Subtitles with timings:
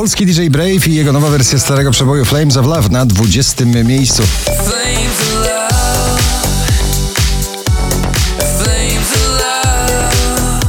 [0.00, 4.22] Polski DJ Brave i jego nowa wersja starego przeboju Flames of Love na 20 miejscu.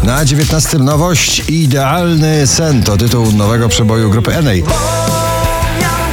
[0.03, 4.41] Na 19 nowość Idealny sen to tytuł nowego przeboju grupy NA.
[4.41, 4.65] Miałem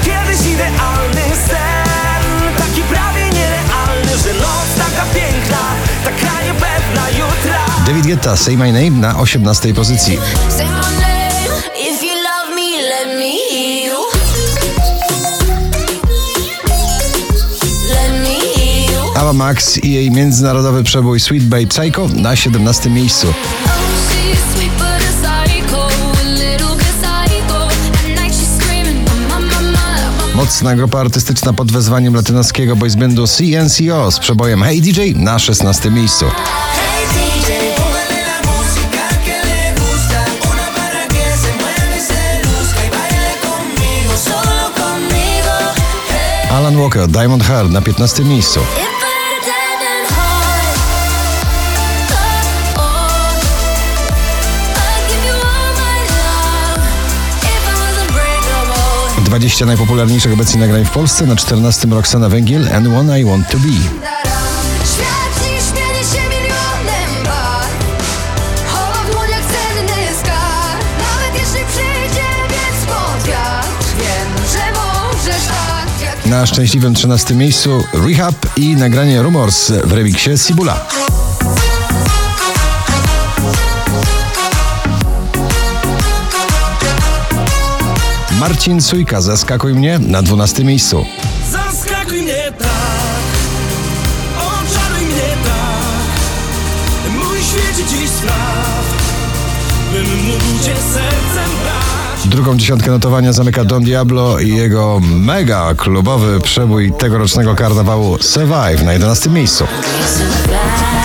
[0.04, 5.58] kiedyś idealny sen Taki prawie nierealny Że noc taka piękna
[6.04, 10.18] Taka niepewna jutra David Guetta Say My Name na 18 pozycji.
[19.28, 23.26] Ava Max i jej międzynarodowy przebój Sweet Babe Psycho na 17 miejscu.
[30.34, 36.24] Mocna grupa artystyczna pod wezwaniem latynoskiego boysbandu CNCO z przebojem Hey DJ na 16 miejscu.
[46.50, 48.60] Alan Walker Diamond Heart na 15 miejscu.
[59.28, 63.58] 20 najpopularniejszych obecnie nagrań w Polsce na 14 Roxana Węgiel and One I Want To
[63.58, 63.68] Be.
[64.02, 64.28] Tak
[76.26, 80.86] Na szczęśliwym 13 miejscu Rehab i nagranie Rumors w remiksie Sibula.
[88.40, 91.04] Marcin Sujka Zaskakuj mnie na 12 miejscu.
[91.52, 92.68] Zaskakuj mnie tak
[94.36, 98.84] Oczaruj mnie tak Mój świecie dziś spraw
[99.92, 106.40] Bym mógł cię sercem brać Drugą dziesiątkę notowania zamyka Don Diablo i jego mega klubowy
[106.40, 109.66] przebój tegorocznego karnawału Survive na 11 miejscu.
[110.06, 110.98] Survive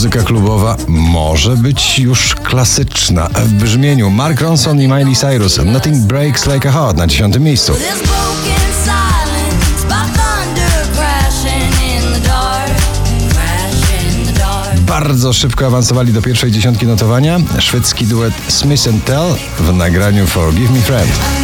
[0.00, 3.28] Muzyka klubowa może być już klasyczna.
[3.28, 7.72] W brzmieniu Mark Ronson i Miley Cyrus Nothing Breaks Like a Heart na 10 miejscu.
[14.86, 20.80] Bardzo szybko awansowali do pierwszej dziesiątki notowania szwedzki duet Smith Tell w nagraniu Forgive Me
[20.80, 21.39] Friend.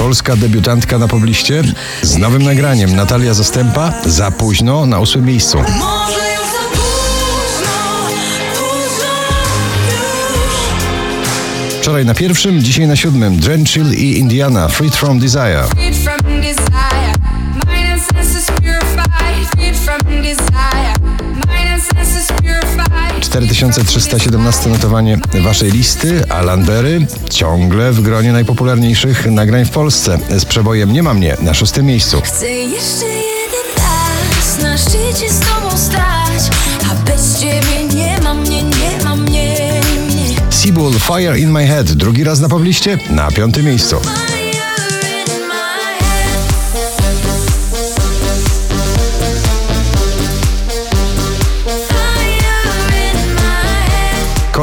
[0.00, 1.62] Polska debiutantka na pobliście?
[2.02, 5.58] Z nowym nagraniem Natalia Zastępa za późno na ósmym miejscu.
[11.80, 13.40] Wczoraj na pierwszym, dzisiaj na siódmym.
[13.40, 15.64] Drenchill i Indiana Freed From Desire.
[23.30, 30.92] 4317 notowanie waszej listy, a Landery ciągle w gronie najpopularniejszych nagrań w Polsce z przebojem
[30.92, 32.20] Nie ma mnie na szóstym miejscu.
[32.20, 36.56] Chcę jeszcze jeden raz na szczycie z tobą stać,
[36.90, 40.36] a bez ciebie nie ma mnie, nie ma mnie, mnie.
[40.50, 43.96] Seabull Fire in My Head drugi raz na pobliście na piątym miejscu.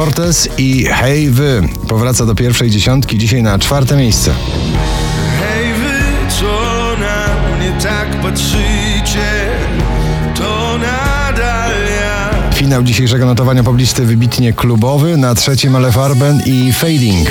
[0.08, 4.30] Cortez i Hej Wy powraca do pierwszej dziesiątki, dzisiaj na czwarte miejsce.
[5.40, 6.46] Hej wy, co
[7.00, 9.50] na mnie tak patrzycie,
[10.34, 12.52] to nadal ja.
[12.52, 17.28] Finał dzisiejszego notowania poblisty wybitnie klubowy, na trzecim Ale Farben i Fading.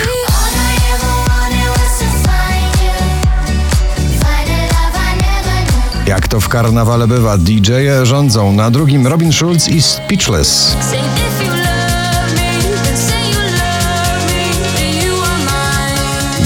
[6.07, 10.75] Jak to w karnawale bywa, DJ-e rządzą, na drugim Robin Schulz i Speechless.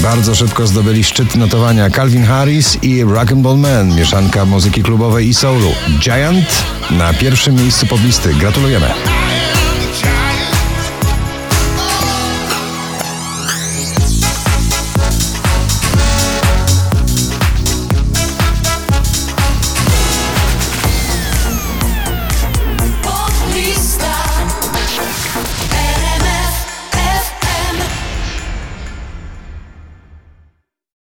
[0.02, 5.68] Bardzo szybko zdobyli szczyt notowania Calvin Harris i Rock'n'Ball Man, mieszanka muzyki klubowej i soulu.
[6.00, 8.34] Giant na pierwszym miejscu poblisty.
[8.34, 8.94] Gratulujemy.